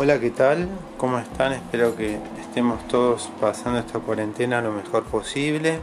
Hola, 0.00 0.20
¿qué 0.20 0.30
tal? 0.30 0.68
¿Cómo 0.96 1.18
están? 1.18 1.54
Espero 1.54 1.96
que 1.96 2.20
estemos 2.40 2.86
todos 2.86 3.32
pasando 3.40 3.80
esta 3.80 3.98
cuarentena 3.98 4.60
lo 4.60 4.70
mejor 4.70 5.02
posible. 5.02 5.80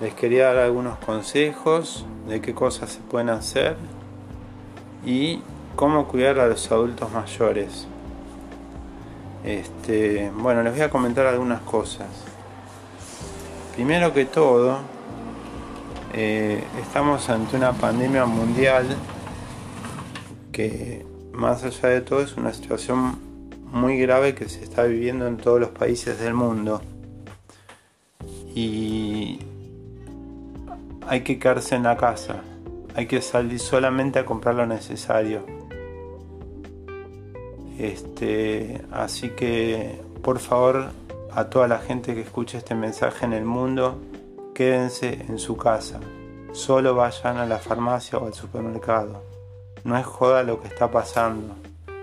Les 0.00 0.14
quería 0.14 0.46
dar 0.46 0.56
algunos 0.56 0.96
consejos 0.96 2.06
de 2.26 2.40
qué 2.40 2.54
cosas 2.54 2.90
se 2.90 3.00
pueden 3.00 3.28
hacer 3.28 3.76
y 5.04 5.42
cómo 5.76 6.08
cuidar 6.08 6.38
a 6.38 6.46
los 6.46 6.72
adultos 6.72 7.12
mayores. 7.12 7.86
Este, 9.44 10.32
bueno, 10.34 10.62
les 10.62 10.72
voy 10.72 10.80
a 10.80 10.88
comentar 10.88 11.26
algunas 11.26 11.60
cosas. 11.60 12.08
Primero 13.74 14.14
que 14.14 14.24
todo, 14.24 14.78
eh, 16.14 16.64
estamos 16.80 17.28
ante 17.28 17.58
una 17.58 17.74
pandemia 17.74 18.24
mundial 18.24 18.86
que 20.50 21.11
más 21.32 21.64
allá 21.64 21.88
de 21.88 22.00
todo 22.00 22.20
es 22.20 22.36
una 22.36 22.52
situación 22.52 23.18
muy 23.70 23.98
grave 23.98 24.34
que 24.34 24.48
se 24.48 24.62
está 24.62 24.84
viviendo 24.84 25.26
en 25.26 25.38
todos 25.38 25.60
los 25.60 25.70
países 25.70 26.18
del 26.20 26.34
mundo. 26.34 26.82
Y 28.54 29.40
hay 31.06 31.22
que 31.22 31.38
quedarse 31.38 31.74
en 31.74 31.84
la 31.84 31.96
casa, 31.96 32.42
hay 32.94 33.06
que 33.06 33.22
salir 33.22 33.58
solamente 33.58 34.18
a 34.18 34.26
comprar 34.26 34.54
lo 34.54 34.66
necesario. 34.66 35.46
Este, 37.78 38.82
así 38.92 39.30
que 39.30 40.00
por 40.22 40.38
favor 40.38 40.90
a 41.32 41.44
toda 41.46 41.66
la 41.66 41.78
gente 41.78 42.14
que 42.14 42.20
escuche 42.20 42.58
este 42.58 42.74
mensaje 42.74 43.24
en 43.24 43.32
el 43.32 43.44
mundo, 43.44 43.98
quédense 44.54 45.24
en 45.28 45.38
su 45.38 45.56
casa. 45.56 45.98
Solo 46.52 46.94
vayan 46.94 47.38
a 47.38 47.46
la 47.46 47.58
farmacia 47.58 48.18
o 48.18 48.26
al 48.26 48.34
supermercado. 48.34 49.31
No 49.84 49.98
es 49.98 50.06
joda 50.06 50.42
lo 50.42 50.60
que 50.60 50.68
está 50.68 50.90
pasando. 50.90 51.54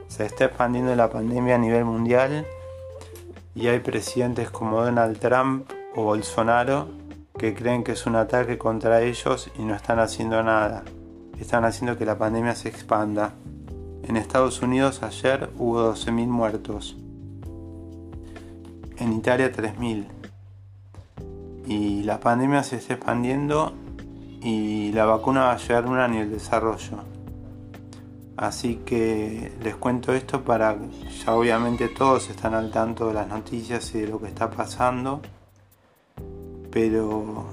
Se 0.08 0.26
está 0.26 0.46
expandiendo 0.46 0.96
la 0.96 1.10
pandemia 1.10 1.56
a 1.56 1.60
nivel 1.60 1.86
mundial 1.86 2.46
y 3.56 3.68
hay 3.68 3.80
presidentes 3.80 4.50
como 4.50 4.84
Donald 4.84 5.20
Trump 5.20 5.70
o 5.96 6.04
Bolsonaro 6.04 6.88
que 7.38 7.54
creen 7.54 7.84
que 7.84 7.94
es 7.94 8.06
un 8.06 8.18
ataque 8.18 8.58
contra 8.58 9.02
ellos 9.02 9.50
y 9.58 9.64
no 9.64 9.74
están 9.74 10.00
haciendo 10.00 10.44
nada. 10.44 10.84
Están 11.40 11.64
haciendo 11.64 11.98
que 11.98 12.06
la 12.06 12.18
pandemia 12.18 12.54
se 12.54 12.68
expanda. 12.68 13.34
En 14.04 14.18
Estados 14.18 14.62
Unidos 14.62 15.02
ayer 15.04 15.50
hubo 15.58 15.94
12.000 15.94 16.28
muertos. 16.28 16.98
En 18.98 19.14
Italia 19.14 19.52
3.000. 19.54 20.06
Y 21.66 22.04
la 22.04 22.20
pandemia 22.20 22.64
se 22.64 22.76
está 22.76 22.96
expandiendo 22.96 23.74
y 24.42 24.92
la 24.92 25.06
vacuna 25.06 25.46
va 25.46 25.54
a 25.54 25.58
llegar 25.58 25.86
una 25.86 26.08
ni 26.10 26.18
el 26.18 26.30
desarrollo. 26.30 27.19
Así 28.40 28.76
que 28.86 29.52
les 29.62 29.76
cuento 29.76 30.14
esto 30.14 30.42
para 30.42 30.78
ya 31.26 31.36
obviamente 31.36 31.90
todos 31.90 32.30
están 32.30 32.54
al 32.54 32.72
tanto 32.72 33.10
de 33.10 33.14
las 33.14 33.28
noticias 33.28 33.94
y 33.96 34.00
de 34.00 34.08
lo 34.08 34.18
que 34.18 34.28
está 34.28 34.50
pasando. 34.50 35.20
Pero 36.72 37.48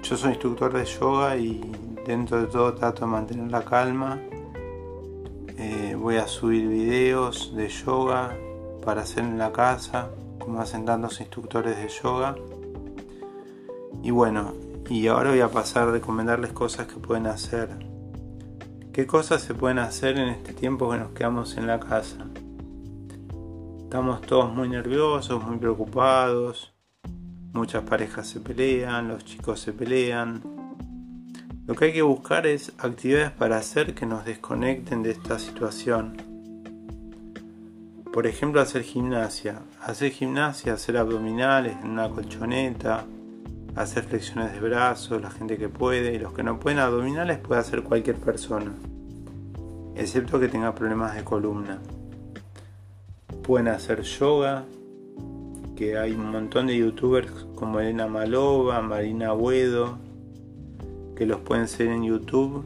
yo 0.00 0.16
soy 0.16 0.30
instructor 0.30 0.72
de 0.72 0.84
yoga 0.84 1.36
y 1.36 1.60
dentro 2.06 2.40
de 2.40 2.46
todo 2.46 2.72
trato 2.74 3.00
de 3.00 3.10
mantener 3.10 3.50
la 3.50 3.64
calma. 3.64 4.20
Eh, 5.58 5.96
voy 5.98 6.18
a 6.18 6.28
subir 6.28 6.68
videos 6.68 7.52
de 7.56 7.68
yoga 7.68 8.32
para 8.84 9.02
hacer 9.02 9.24
en 9.24 9.38
la 9.38 9.50
casa, 9.50 10.08
como 10.38 10.60
hacen 10.60 10.84
tantos 10.84 11.20
instructores 11.20 11.76
de 11.76 11.88
yoga. 11.88 12.36
Y 14.04 14.12
bueno, 14.12 14.52
y 14.88 15.08
ahora 15.08 15.30
voy 15.30 15.40
a 15.40 15.50
pasar 15.50 15.88
a 15.88 15.90
recomendarles 15.90 16.52
cosas 16.52 16.86
que 16.86 17.00
pueden 17.00 17.26
hacer. 17.26 17.85
¿Qué 18.96 19.06
cosas 19.06 19.42
se 19.42 19.52
pueden 19.52 19.78
hacer 19.78 20.16
en 20.16 20.28
este 20.28 20.54
tiempo 20.54 20.90
que 20.90 20.96
nos 20.96 21.10
quedamos 21.10 21.58
en 21.58 21.66
la 21.66 21.78
casa? 21.78 22.16
Estamos 23.82 24.22
todos 24.22 24.50
muy 24.54 24.70
nerviosos, 24.70 25.44
muy 25.44 25.58
preocupados. 25.58 26.72
Muchas 27.52 27.82
parejas 27.82 28.26
se 28.26 28.40
pelean, 28.40 29.08
los 29.08 29.22
chicos 29.22 29.60
se 29.60 29.74
pelean. 29.74 30.42
Lo 31.66 31.74
que 31.74 31.84
hay 31.84 31.92
que 31.92 32.00
buscar 32.00 32.46
es 32.46 32.72
actividades 32.78 33.32
para 33.32 33.58
hacer 33.58 33.94
que 33.94 34.06
nos 34.06 34.24
desconecten 34.24 35.02
de 35.02 35.10
esta 35.10 35.38
situación. 35.38 36.16
Por 38.14 38.26
ejemplo, 38.26 38.62
hacer 38.62 38.82
gimnasia. 38.82 39.60
Hacer 39.82 40.10
gimnasia, 40.10 40.72
hacer 40.72 40.96
abdominales 40.96 41.76
en 41.82 41.90
una 41.90 42.08
colchoneta, 42.08 43.04
hacer 43.76 44.04
flexiones 44.04 44.54
de 44.54 44.60
brazos, 44.60 45.20
la 45.20 45.30
gente 45.30 45.58
que 45.58 45.68
puede, 45.68 46.14
y 46.14 46.18
los 46.18 46.32
que 46.32 46.42
no 46.42 46.58
pueden 46.58 46.78
abdominales 46.78 47.38
puede 47.38 47.60
hacer 47.60 47.82
cualquier 47.82 48.16
persona, 48.16 48.72
excepto 49.96 50.38
que 50.38 50.48
tenga 50.48 50.74
problemas 50.74 51.14
de 51.14 51.24
columna. 51.24 51.78
Pueden 53.42 53.68
hacer 53.68 54.02
yoga, 54.02 54.64
que 55.76 55.98
hay 55.98 56.12
un 56.12 56.30
montón 56.30 56.66
de 56.66 56.76
youtubers 56.76 57.30
como 57.54 57.80
Elena 57.80 58.06
Malova, 58.06 58.80
Marina 58.80 59.32
Buedo, 59.32 59.98
que 61.14 61.26
los 61.26 61.40
pueden 61.40 61.68
seguir 61.68 61.92
en 61.92 62.04
YouTube. 62.04 62.64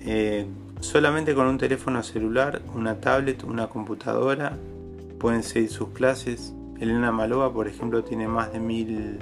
Eh, 0.00 0.46
solamente 0.80 1.34
con 1.34 1.46
un 1.46 1.58
teléfono 1.58 2.02
celular, 2.02 2.62
una 2.74 3.00
tablet, 3.00 3.44
una 3.44 3.68
computadora, 3.68 4.56
pueden 5.18 5.42
seguir 5.42 5.70
sus 5.70 5.90
clases. 5.90 6.54
Elena 6.80 7.10
Malova, 7.10 7.52
por 7.52 7.66
ejemplo, 7.68 8.04
tiene 8.04 8.28
más 8.28 8.52
de 8.52 8.60
mil 8.60 9.18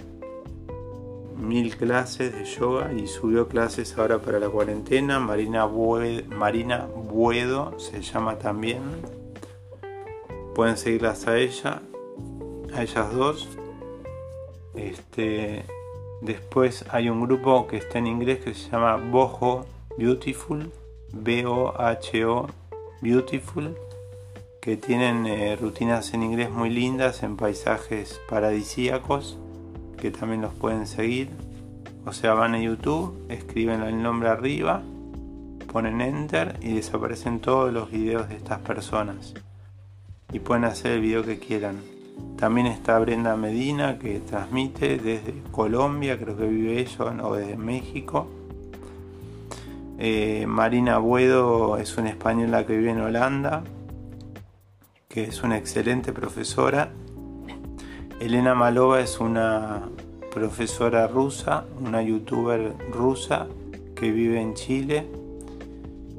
mil 1.37 1.77
clases 1.77 2.35
de 2.35 2.45
yoga 2.45 2.93
y 2.93 3.07
subió 3.07 3.49
clases 3.49 3.97
ahora 3.99 4.19
para 4.19 4.39
la 4.39 4.49
cuarentena. 4.49 5.21
Marina, 5.21 5.67
Buedo, 5.67 7.79
se 7.79 8.03
llama 8.03 8.39
también. 8.39 8.83
Pueden 10.55 10.77
seguirlas 10.77 11.27
a 11.27 11.39
ella, 11.39 11.83
a 12.75 12.83
ellas 12.83 13.13
dos. 13.13 13.49
Este, 14.75 15.65
después 16.23 16.85
hay 16.91 17.09
un 17.09 17.27
grupo 17.27 17.67
que 17.67 17.79
está 17.79 17.99
en 17.99 18.07
inglés 18.07 18.41
que 18.41 18.55
se 18.55 18.71
llama 18.71 18.97
Boho 18.97 19.67
Beautiful, 19.97 20.71
B-O-H-O 21.13 22.47
Beautiful, 23.01 23.77
que 24.61 24.77
tienen 24.77 25.27
eh, 25.27 25.57
rutinas 25.57 26.13
en 26.15 26.23
inglés 26.23 26.51
muy 26.51 26.71
lindas 26.71 27.23
en 27.23 27.37
paisajes 27.37 28.21
paradisíacos 28.29 29.39
que 29.97 30.11
también 30.11 30.43
los 30.43 30.55
pueden 30.55 30.87
seguir. 30.87 31.31
O 32.05 32.13
sea, 32.13 32.35
van 32.35 32.55
a 32.55 32.61
YouTube, 32.61 33.27
escriben 33.29 33.83
el 33.83 34.03
nombre 34.03 34.29
arriba, 34.29 34.83
ponen 35.73 36.01
enter 36.01 36.57
y 36.63 36.75
desaparecen 36.75 37.41
todos 37.41 37.73
los 37.73 37.91
videos 37.91 38.29
de 38.29 38.37
estas 38.37 38.61
personas. 38.61 39.35
Y 40.33 40.39
pueden 40.39 40.65
hacer 40.65 40.93
el 40.93 41.01
video 41.01 41.25
que 41.25 41.39
quieran. 41.39 41.77
También 42.37 42.67
está 42.67 42.99
Brenda 42.99 43.37
Medina 43.37 43.99
que 43.99 44.21
transmite 44.21 44.99
desde 44.99 45.43
Colombia, 45.51 46.19
creo 46.19 46.37
que 46.37 46.47
vive 46.47 46.81
ella, 46.81 47.05
o 47.25 47.35
desde 47.35 47.57
México. 47.57 48.29
Eh, 49.99 50.45
Marina 50.47 50.99
Buedo 50.99 51.79
es 51.79 51.97
una 51.97 52.11
española 52.11 52.67
que 52.67 52.77
vive 52.77 52.91
en 52.91 53.01
Holanda, 53.01 53.65
que 55.09 55.25
es 55.25 55.43
una 55.43 55.57
excelente 55.57 56.13
profesora 56.13 56.91
Elena 58.19 58.55
Malova 58.55 59.01
es 59.01 59.21
una 59.21 59.83
profesora 60.33 61.07
rusa, 61.07 61.67
una 61.85 62.03
youtuber 62.03 62.75
rusa 62.91 63.47
que 63.95 64.11
vive 64.11 64.41
en 64.41 64.55
Chile 64.55 65.07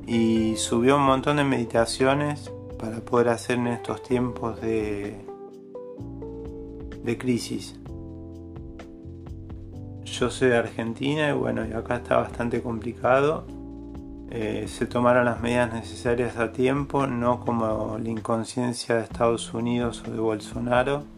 y 0.06 0.56
subió 0.57 0.97
un 0.97 1.03
montón 1.03 1.38
de 1.38 1.44
meditaciones 1.44 2.52
para 2.78 3.00
poder 3.00 3.30
hacer 3.30 3.57
en 3.57 3.68
estos 3.68 4.03
tiempos 4.03 4.62
de, 4.62 5.25
de 7.03 7.18
crisis. 7.18 7.75
Yo 10.03 10.30
soy 10.30 10.50
de 10.50 10.57
Argentina 10.57 11.30
y 11.31 11.34
bueno, 11.34 11.66
y 11.68 11.74
acá 11.74 11.96
está 11.96 12.18
bastante 12.18 12.62
complicado. 12.62 13.45
Eh, 14.30 14.66
se 14.68 14.86
tomaron 14.86 15.25
las 15.25 15.42
medidas 15.42 15.74
necesarias 15.74 16.38
a 16.38 16.51
tiempo, 16.51 17.07
no 17.07 17.39
como 17.39 17.98
la 17.98 18.10
inconsciencia 18.10 18.95
de 18.95 19.01
Estados 19.01 19.51
Unidos 19.56 20.04
o 20.07 20.12
de 20.12 20.19
Bolsonaro 20.19 21.17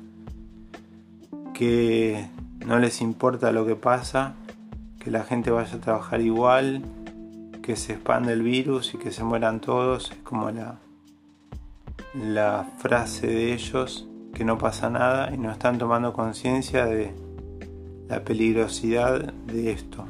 que 1.59 2.25
no 2.65 2.79
les 2.79 3.01
importa 3.01 3.51
lo 3.51 3.65
que 3.65 3.75
pasa, 3.75 4.33
que 4.97 5.11
la 5.11 5.25
gente 5.25 5.51
vaya 5.51 5.75
a 5.75 5.81
trabajar 5.81 6.21
igual, 6.21 6.85
que 7.61 7.75
se 7.75 7.95
expande 7.95 8.31
el 8.31 8.43
virus 8.43 8.93
y 8.93 8.97
que 8.97 9.11
se 9.11 9.25
mueran 9.25 9.59
todos, 9.59 10.09
es 10.11 10.17
como 10.19 10.51
la, 10.51 10.79
la 12.13 12.65
frase 12.77 13.27
de 13.27 13.51
ellos, 13.51 14.07
que 14.33 14.45
no 14.45 14.57
pasa 14.57 14.89
nada 14.89 15.33
y 15.33 15.37
no 15.37 15.51
están 15.51 15.77
tomando 15.77 16.13
conciencia 16.13 16.85
de 16.85 17.13
la 18.07 18.23
peligrosidad 18.23 19.33
de 19.33 19.73
esto. 19.73 20.05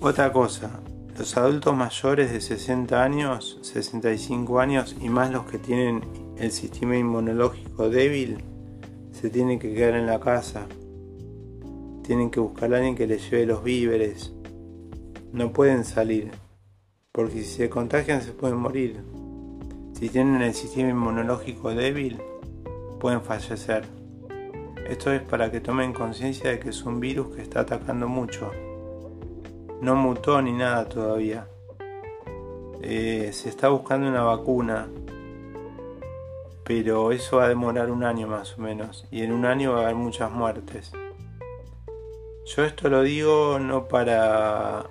Otra 0.00 0.32
cosa, 0.32 0.70
los 1.18 1.36
adultos 1.36 1.76
mayores 1.76 2.32
de 2.32 2.40
60 2.40 3.02
años, 3.02 3.58
65 3.60 4.60
años 4.60 4.96
y 4.98 5.10
más 5.10 5.30
los 5.30 5.44
que 5.44 5.58
tienen 5.58 6.00
el 6.38 6.52
sistema 6.52 6.96
inmunológico 6.96 7.90
débil, 7.90 8.42
se 9.20 9.30
tienen 9.30 9.58
que 9.58 9.74
quedar 9.74 9.96
en 9.96 10.06
la 10.06 10.20
casa, 10.20 10.68
tienen 12.04 12.30
que 12.30 12.38
buscar 12.38 12.72
a 12.72 12.76
alguien 12.76 12.94
que 12.94 13.08
les 13.08 13.28
lleve 13.28 13.46
los 13.46 13.64
víveres, 13.64 14.32
no 15.32 15.52
pueden 15.52 15.84
salir, 15.84 16.30
porque 17.10 17.42
si 17.42 17.56
se 17.56 17.68
contagian 17.68 18.22
se 18.22 18.30
pueden 18.30 18.58
morir. 18.58 19.00
Si 19.94 20.08
tienen 20.08 20.40
el 20.40 20.54
sistema 20.54 20.90
inmunológico 20.90 21.74
débil, 21.74 22.18
pueden 23.00 23.20
fallecer. 23.20 23.82
Esto 24.88 25.12
es 25.12 25.20
para 25.22 25.50
que 25.50 25.60
tomen 25.60 25.92
conciencia 25.92 26.50
de 26.50 26.60
que 26.60 26.68
es 26.68 26.84
un 26.84 27.00
virus 27.00 27.34
que 27.34 27.42
está 27.42 27.60
atacando 27.60 28.06
mucho. 28.06 28.52
No 29.82 29.96
mutó 29.96 30.40
ni 30.40 30.52
nada 30.52 30.88
todavía. 30.88 31.48
Eh, 32.82 33.30
se 33.32 33.48
está 33.48 33.68
buscando 33.68 34.08
una 34.08 34.22
vacuna, 34.22 34.86
pero 36.68 37.12
eso 37.12 37.38
va 37.38 37.46
a 37.46 37.48
demorar 37.48 37.90
un 37.90 38.04
año 38.04 38.28
más 38.28 38.58
o 38.58 38.60
menos, 38.60 39.06
y 39.10 39.22
en 39.22 39.32
un 39.32 39.46
año 39.46 39.72
va 39.72 39.78
a 39.78 39.82
haber 39.84 39.94
muchas 39.94 40.30
muertes. 40.30 40.92
Yo 42.44 42.62
esto 42.62 42.90
lo 42.90 43.02
digo 43.02 43.58
no 43.58 43.88
para, 43.88 44.84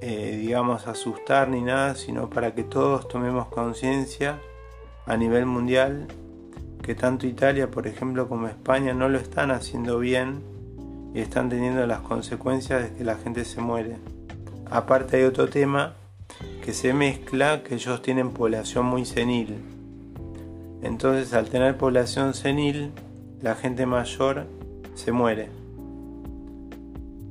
eh, 0.00 0.38
digamos, 0.40 0.88
asustar 0.88 1.48
ni 1.48 1.62
nada, 1.62 1.94
sino 1.94 2.28
para 2.28 2.56
que 2.56 2.64
todos 2.64 3.06
tomemos 3.06 3.46
conciencia 3.46 4.40
a 5.06 5.16
nivel 5.16 5.46
mundial 5.46 6.08
que 6.82 6.96
tanto 6.96 7.28
Italia, 7.28 7.70
por 7.70 7.86
ejemplo, 7.86 8.28
como 8.28 8.48
España 8.48 8.92
no 8.92 9.08
lo 9.08 9.18
están 9.18 9.52
haciendo 9.52 10.00
bien 10.00 10.42
y 11.14 11.20
están 11.20 11.48
teniendo 11.48 11.86
las 11.86 12.00
consecuencias 12.00 12.82
de 12.82 12.98
que 12.98 13.04
la 13.04 13.14
gente 13.18 13.44
se 13.44 13.60
muere. 13.60 13.98
Aparte 14.68 15.18
hay 15.18 15.22
otro 15.22 15.48
tema 15.48 15.94
que 16.64 16.72
se 16.72 16.92
mezcla, 16.92 17.62
que 17.62 17.76
ellos 17.76 18.02
tienen 18.02 18.32
población 18.32 18.86
muy 18.86 19.04
senil. 19.04 19.71
Entonces 20.82 21.32
al 21.32 21.48
tener 21.48 21.76
población 21.76 22.34
senil, 22.34 22.90
la 23.40 23.54
gente 23.54 23.86
mayor 23.86 24.46
se 24.94 25.12
muere. 25.12 25.48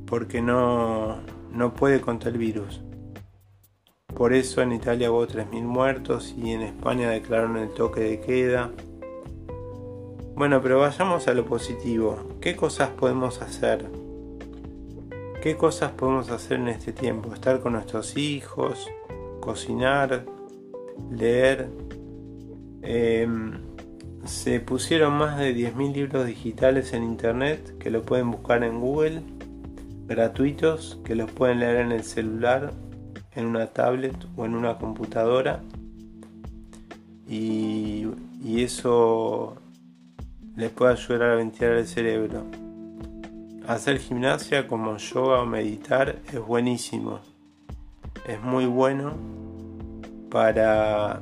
Porque 0.05 0.41
no, 0.41 1.17
no 1.53 1.73
puede 1.73 2.01
contra 2.01 2.29
el 2.29 2.37
virus. 2.37 2.81
Por 4.15 4.33
eso 4.33 4.61
en 4.61 4.73
Italia 4.73 5.11
hubo 5.11 5.25
3.000 5.25 5.63
muertos 5.63 6.35
y 6.37 6.51
en 6.51 6.61
España 6.61 7.09
declararon 7.09 7.57
el 7.57 7.69
toque 7.69 8.01
de 8.01 8.19
queda. 8.19 8.71
Bueno, 10.35 10.61
pero 10.61 10.79
vayamos 10.79 11.27
a 11.27 11.33
lo 11.33 11.45
positivo. 11.45 12.17
¿Qué 12.41 12.55
cosas 12.55 12.89
podemos 12.89 13.41
hacer? 13.41 13.85
¿Qué 15.41 15.57
cosas 15.57 15.91
podemos 15.91 16.29
hacer 16.29 16.59
en 16.59 16.67
este 16.67 16.93
tiempo? 16.93 17.33
Estar 17.33 17.61
con 17.61 17.73
nuestros 17.73 18.15
hijos, 18.17 18.87
cocinar, 19.39 20.25
leer. 21.09 21.69
Em, 22.81 23.59
se 24.25 24.59
pusieron 24.59 25.13
más 25.13 25.37
de 25.37 25.55
10.000 25.55 25.93
libros 25.93 26.25
digitales 26.25 26.93
en 26.93 27.03
internet 27.03 27.77
que 27.79 27.89
lo 27.89 28.03
pueden 28.03 28.31
buscar 28.31 28.63
en 28.63 28.79
Google, 28.79 29.21
gratuitos, 30.07 30.99
que 31.03 31.15
los 31.15 31.31
pueden 31.31 31.59
leer 31.59 31.77
en 31.77 31.91
el 31.91 32.03
celular, 32.03 32.71
en 33.35 33.45
una 33.45 33.67
tablet 33.67 34.15
o 34.35 34.45
en 34.45 34.55
una 34.55 34.77
computadora. 34.77 35.61
Y, 37.27 38.07
y 38.43 38.63
eso 38.63 39.57
les 40.55 40.69
puede 40.69 40.93
ayudar 40.93 41.31
a 41.31 41.35
ventilar 41.35 41.73
el 41.73 41.87
cerebro. 41.87 42.45
Hacer 43.67 43.99
gimnasia 43.99 44.67
como 44.67 44.97
yoga 44.97 45.41
o 45.41 45.45
meditar 45.45 46.19
es 46.31 46.39
buenísimo. 46.39 47.19
Es 48.27 48.41
muy 48.41 48.65
bueno 48.65 49.13
para 50.29 51.21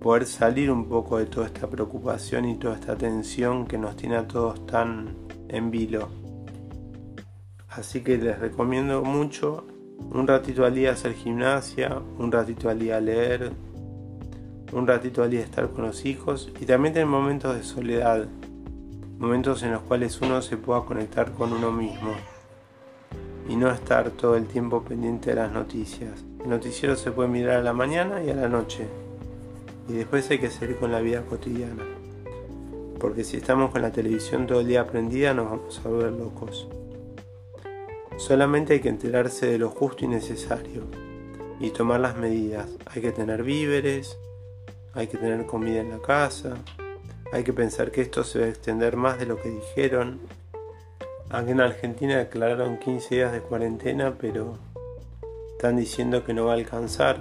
poder 0.00 0.26
salir 0.26 0.70
un 0.70 0.88
poco 0.88 1.18
de 1.18 1.26
toda 1.26 1.46
esta 1.46 1.66
preocupación 1.66 2.44
y 2.44 2.56
toda 2.56 2.74
esta 2.74 2.96
tensión 2.96 3.66
que 3.66 3.78
nos 3.78 3.96
tiene 3.96 4.16
a 4.16 4.28
todos 4.28 4.64
tan 4.66 5.16
en 5.48 5.70
vilo. 5.70 6.08
Así 7.68 8.02
que 8.02 8.16
les 8.16 8.38
recomiendo 8.38 9.02
mucho 9.02 9.66
un 9.98 10.26
ratito 10.26 10.64
al 10.64 10.74
día 10.74 10.92
hacer 10.92 11.14
gimnasia, 11.14 12.00
un 12.18 12.30
ratito 12.30 12.68
al 12.68 12.78
día 12.78 13.00
leer, 13.00 13.52
un 14.72 14.86
ratito 14.86 15.22
al 15.22 15.30
día 15.30 15.40
estar 15.40 15.70
con 15.70 15.84
los 15.84 16.04
hijos 16.04 16.50
y 16.60 16.66
también 16.66 16.94
tener 16.94 17.08
momentos 17.08 17.56
de 17.56 17.62
soledad, 17.62 18.26
momentos 19.18 19.62
en 19.62 19.72
los 19.72 19.82
cuales 19.82 20.20
uno 20.20 20.42
se 20.42 20.56
pueda 20.56 20.82
conectar 20.82 21.32
con 21.32 21.52
uno 21.52 21.72
mismo 21.72 22.12
y 23.48 23.56
no 23.56 23.70
estar 23.70 24.10
todo 24.10 24.36
el 24.36 24.46
tiempo 24.46 24.82
pendiente 24.82 25.30
de 25.30 25.36
las 25.36 25.52
noticias. 25.52 26.24
El 26.42 26.50
noticiero 26.50 26.94
se 26.94 27.10
puede 27.10 27.28
mirar 27.28 27.56
a 27.56 27.62
la 27.62 27.72
mañana 27.72 28.22
y 28.22 28.30
a 28.30 28.34
la 28.34 28.48
noche 28.48 28.86
y 29.88 29.94
después 29.94 30.30
hay 30.30 30.38
que 30.38 30.50
seguir 30.50 30.76
con 30.76 30.92
la 30.92 31.00
vida 31.00 31.22
cotidiana. 31.22 31.84
Porque 33.00 33.24
si 33.24 33.38
estamos 33.38 33.70
con 33.70 33.82
la 33.82 33.92
televisión 33.92 34.46
todo 34.46 34.60
el 34.60 34.68
día 34.68 34.86
prendida 34.86 35.32
nos 35.32 35.50
vamos 35.50 35.80
a 35.84 35.88
volver 35.88 36.12
locos. 36.12 36.68
Solamente 38.16 38.74
hay 38.74 38.80
que 38.80 38.88
enterarse 38.88 39.46
de 39.46 39.58
lo 39.58 39.70
justo 39.70 40.04
y 40.04 40.08
necesario 40.08 40.82
y 41.60 41.70
tomar 41.70 42.00
las 42.00 42.16
medidas. 42.16 42.68
Hay 42.86 43.00
que 43.00 43.12
tener 43.12 43.42
víveres, 43.42 44.18
hay 44.92 45.06
que 45.06 45.16
tener 45.16 45.46
comida 45.46 45.80
en 45.80 45.90
la 45.90 45.98
casa, 45.98 46.56
hay 47.32 47.44
que 47.44 47.52
pensar 47.52 47.90
que 47.90 48.00
esto 48.02 48.24
se 48.24 48.40
va 48.40 48.46
a 48.46 48.48
extender 48.48 48.96
más 48.96 49.18
de 49.18 49.26
lo 49.26 49.40
que 49.40 49.50
dijeron. 49.50 50.20
Aquí 51.30 51.52
en 51.52 51.60
Argentina 51.60 52.18
declararon 52.18 52.78
15 52.78 53.14
días 53.14 53.32
de 53.32 53.40
cuarentena, 53.40 54.16
pero 54.18 54.58
están 55.52 55.76
diciendo 55.76 56.24
que 56.24 56.34
no 56.34 56.46
va 56.46 56.52
a 56.52 56.56
alcanzar. 56.56 57.20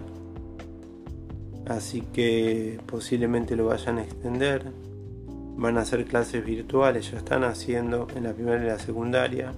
Así 1.69 2.01
que 2.01 2.79
posiblemente 2.85 3.55
lo 3.55 3.65
vayan 3.65 3.97
a 3.97 4.03
extender. 4.03 4.71
Van 5.57 5.77
a 5.77 5.81
hacer 5.81 6.05
clases 6.05 6.45
virtuales, 6.45 7.11
ya 7.11 7.17
están 7.17 7.43
haciendo 7.43 8.07
en 8.15 8.23
la 8.23 8.33
primera 8.33 8.63
y 8.63 8.67
la 8.67 8.79
secundaria. 8.79 9.53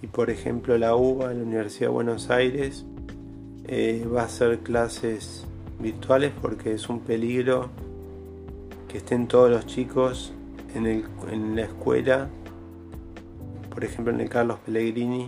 Y 0.00 0.06
por 0.06 0.30
ejemplo 0.30 0.78
la 0.78 0.94
UBA, 0.94 1.34
la 1.34 1.42
Universidad 1.42 1.88
de 1.88 1.94
Buenos 1.94 2.30
Aires, 2.30 2.84
eh, 3.66 4.06
va 4.06 4.22
a 4.22 4.24
hacer 4.26 4.60
clases 4.60 5.46
virtuales 5.80 6.32
porque 6.40 6.72
es 6.72 6.88
un 6.88 7.00
peligro 7.00 7.70
que 8.88 8.98
estén 8.98 9.26
todos 9.26 9.50
los 9.50 9.66
chicos 9.66 10.32
en, 10.74 10.86
el, 10.86 11.04
en 11.30 11.56
la 11.56 11.62
escuela, 11.62 12.28
por 13.70 13.84
ejemplo 13.84 14.12
en 14.12 14.20
el 14.20 14.28
Carlos 14.28 14.58
Pellegrini, 14.64 15.26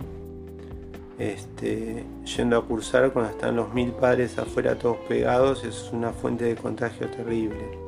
este, 1.19 2.03
yendo 2.37 2.57
a 2.57 2.65
cursar 2.65 3.11
cuando 3.11 3.31
están 3.31 3.55
los 3.55 3.73
mil 3.73 3.91
padres 3.91 4.37
afuera 4.37 4.77
todos 4.77 4.97
pegados, 5.07 5.63
es 5.63 5.89
una 5.91 6.11
fuente 6.11 6.45
de 6.45 6.55
contagio 6.55 7.07
terrible. 7.07 7.87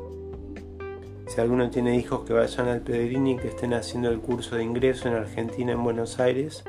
Si 1.27 1.39
alguno 1.39 1.69
tiene 1.69 1.95
hijos 1.95 2.25
que 2.25 2.33
vayan 2.33 2.67
al 2.67 2.81
Pellegrini, 2.81 3.37
que 3.37 3.49
estén 3.49 3.75
haciendo 3.75 4.09
el 4.09 4.19
curso 4.19 4.55
de 4.55 4.63
ingreso 4.63 5.07
en 5.07 5.13
Argentina, 5.13 5.73
en 5.73 5.83
Buenos 5.83 6.19
Aires, 6.19 6.63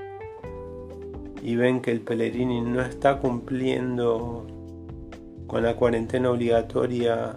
y 1.42 1.56
ven 1.56 1.80
que 1.80 1.90
el 1.90 2.02
Pellegrini 2.02 2.60
no 2.60 2.82
está 2.82 3.18
cumpliendo 3.18 4.46
con 5.46 5.62
la 5.62 5.76
cuarentena 5.76 6.30
obligatoria 6.30 7.36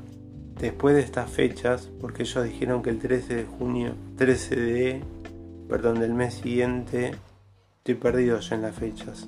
después 0.60 0.96
de 0.96 1.02
estas 1.02 1.32
fechas, 1.32 1.90
porque 2.02 2.24
ellos 2.24 2.44
dijeron 2.44 2.84
que 2.84 2.90
el 2.90 3.00
13 3.00 3.36
de 3.36 3.46
junio, 3.46 3.94
13 4.18 4.56
de, 4.58 5.02
perdón, 5.70 6.02
del 6.02 6.14
mes 6.14 6.34
siguiente, 6.34 7.14
estoy 7.86 7.96
perdido 7.96 8.40
ya 8.40 8.56
en 8.56 8.62
las 8.62 8.78
fechas. 8.78 9.28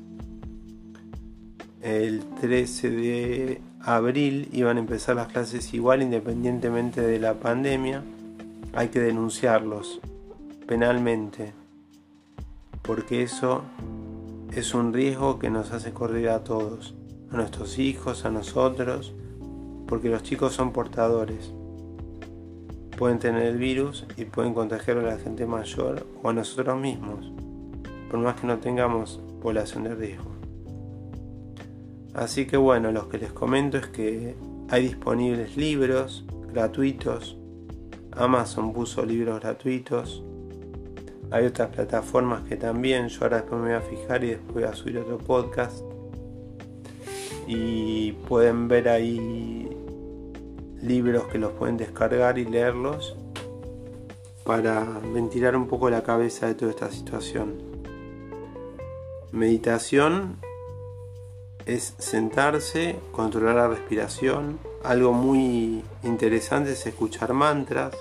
El 1.81 2.21
13 2.39 2.89
de 2.89 3.61
abril 3.81 4.47
iban 4.53 4.77
a 4.77 4.79
empezar 4.79 5.17
las 5.17 5.27
clases 5.27 5.73
igual 5.73 6.01
independientemente 6.01 7.01
de 7.01 7.19
la 7.19 7.33
pandemia. 7.33 8.01
Hay 8.71 8.87
que 8.87 9.01
denunciarlos 9.01 9.99
penalmente, 10.67 11.51
porque 12.81 13.23
eso 13.23 13.63
es 14.53 14.73
un 14.73 14.93
riesgo 14.93 15.37
que 15.37 15.49
nos 15.49 15.73
hace 15.73 15.91
correr 15.91 16.29
a 16.29 16.45
todos 16.45 16.95
a 17.33 17.35
nuestros 17.35 17.77
hijos, 17.77 18.23
a 18.23 18.31
nosotros, 18.31 19.13
porque 19.85 20.07
los 20.07 20.23
chicos 20.23 20.53
son 20.53 20.71
portadores. 20.71 21.51
Pueden 22.97 23.19
tener 23.19 23.47
el 23.47 23.57
virus 23.57 24.05
y 24.15 24.23
pueden 24.23 24.53
contagiar 24.53 24.99
a 24.99 25.01
la 25.01 25.17
gente 25.17 25.45
mayor 25.45 26.07
o 26.23 26.29
a 26.29 26.33
nosotros 26.33 26.79
mismos, 26.79 27.33
por 28.09 28.19
más 28.19 28.39
que 28.39 28.47
no 28.47 28.59
tengamos 28.59 29.21
población 29.41 29.83
de 29.83 29.95
riesgo. 29.95 30.31
Así 32.13 32.45
que 32.45 32.57
bueno, 32.57 32.91
lo 32.91 33.09
que 33.09 33.17
les 33.17 33.31
comento 33.31 33.77
es 33.77 33.87
que 33.87 34.35
hay 34.69 34.83
disponibles 34.83 35.57
libros 35.57 36.25
gratuitos. 36.51 37.37
Amazon 38.11 38.71
puso 38.71 39.05
libros 39.05 39.41
gratuitos. 39.41 40.23
Hay 41.31 41.45
otras 41.45 41.69
plataformas 41.69 42.43
que 42.43 42.55
también, 42.55 43.09
yo 43.09 43.23
ahora 43.23 43.37
después 43.37 43.59
me 43.61 43.67
voy 43.67 43.75
a 43.77 43.81
fijar 43.81 44.23
y 44.23 44.27
después 44.29 44.53
voy 44.53 44.63
a 44.63 44.73
subir 44.73 44.99
otro 44.99 45.17
podcast 45.17 45.83
y 47.47 48.13
pueden 48.27 48.67
ver 48.67 48.89
ahí 48.89 49.69
libros 50.81 51.25
que 51.25 51.37
los 51.37 51.51
pueden 51.53 51.77
descargar 51.77 52.37
y 52.37 52.45
leerlos 52.45 53.15
para 54.45 54.83
ventilar 55.13 55.55
un 55.55 55.67
poco 55.67 55.89
la 55.89 56.03
cabeza 56.03 56.47
de 56.47 56.55
toda 56.55 56.71
esta 56.71 56.91
situación. 56.91 57.55
Meditación 59.35 60.37
es 61.65 61.93
sentarse, 61.97 62.95
controlar 63.11 63.55
la 63.55 63.67
respiración. 63.67 64.59
Algo 64.81 65.11
muy 65.11 65.83
interesante 66.03 66.71
es 66.71 66.87
escuchar 66.87 67.33
mantras. 67.33 67.93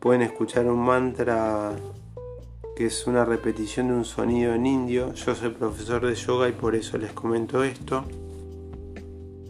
Pueden 0.00 0.22
escuchar 0.22 0.64
un 0.68 0.78
mantra 0.78 1.72
que 2.74 2.86
es 2.86 3.06
una 3.06 3.26
repetición 3.26 3.88
de 3.88 3.94
un 3.94 4.06
sonido 4.06 4.54
en 4.54 4.64
indio. 4.64 5.12
Yo 5.12 5.34
soy 5.34 5.50
profesor 5.50 6.06
de 6.06 6.14
yoga 6.14 6.48
y 6.48 6.52
por 6.52 6.74
eso 6.74 6.96
les 6.96 7.12
comento 7.12 7.62
esto. 7.62 8.06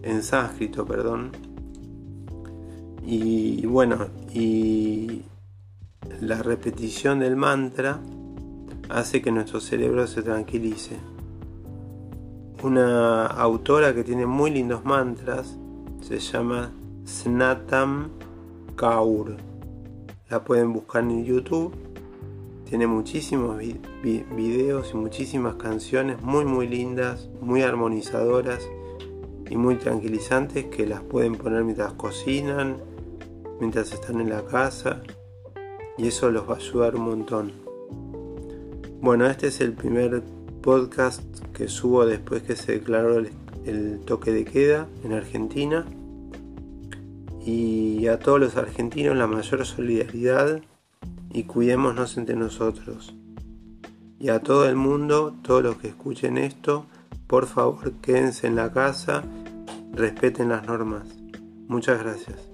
en 0.02 0.20
sánscrito, 0.20 0.84
perdón. 0.84 1.30
Y 3.06 3.64
bueno, 3.66 4.08
y 4.32 5.22
la 6.20 6.42
repetición 6.42 7.20
del 7.20 7.36
mantra 7.36 8.00
hace 8.88 9.22
que 9.22 9.30
nuestro 9.30 9.60
cerebro 9.60 10.06
se 10.06 10.22
tranquilice. 10.22 10.96
Una 12.62 13.26
autora 13.26 13.94
que 13.94 14.04
tiene 14.04 14.26
muy 14.26 14.50
lindos 14.50 14.84
mantras 14.84 15.56
se 16.00 16.18
llama 16.18 16.72
Snatam 17.06 18.10
Kaur. 18.76 19.36
La 20.30 20.44
pueden 20.44 20.72
buscar 20.72 21.02
en 21.02 21.24
YouTube. 21.24 21.74
Tiene 22.68 22.86
muchísimos 22.86 23.58
videos 24.02 24.90
y 24.92 24.96
muchísimas 24.96 25.56
canciones 25.56 26.22
muy 26.22 26.44
muy 26.44 26.66
lindas, 26.66 27.28
muy 27.40 27.62
armonizadoras 27.62 28.66
y 29.50 29.56
muy 29.56 29.76
tranquilizantes 29.76 30.64
que 30.66 30.86
las 30.86 31.02
pueden 31.02 31.36
poner 31.36 31.62
mientras 31.62 31.92
cocinan, 31.92 32.78
mientras 33.60 33.92
están 33.92 34.20
en 34.20 34.30
la 34.30 34.44
casa 34.44 35.02
y 35.98 36.08
eso 36.08 36.30
los 36.30 36.48
va 36.48 36.54
a 36.54 36.58
ayudar 36.58 36.96
un 36.96 37.02
montón. 37.02 37.63
Bueno, 39.04 39.26
este 39.26 39.48
es 39.48 39.60
el 39.60 39.74
primer 39.74 40.22
podcast 40.62 41.20
que 41.52 41.68
subo 41.68 42.06
después 42.06 42.42
que 42.42 42.56
se 42.56 42.72
declaró 42.72 43.18
el, 43.18 44.00
toque 44.06 44.32
de 44.32 44.46
queda 44.46 44.88
en 45.04 45.12
Argentina. 45.12 45.84
Y 47.44 48.06
a 48.06 48.18
todos 48.18 48.40
los 48.40 48.56
argentinos 48.56 49.14
la 49.14 49.26
mayor 49.26 49.66
solidaridad 49.66 50.62
y 51.34 51.42
cuidémonos 51.42 52.16
entre 52.16 52.34
nosotros. 52.34 53.14
Y 54.18 54.30
a 54.30 54.40
todo 54.40 54.66
el 54.66 54.76
mundo, 54.76 55.34
todos 55.42 55.62
los 55.62 55.76
que 55.76 55.88
escuchen 55.88 56.38
esto, 56.38 56.86
por 57.26 57.44
favor 57.44 57.92
quédense 58.00 58.46
en 58.46 58.56
la 58.56 58.72
casa, 58.72 59.22
respeten 59.92 60.48
las 60.48 60.66
normas. 60.66 61.14
Muchas 61.68 62.02
gracias. 62.02 62.53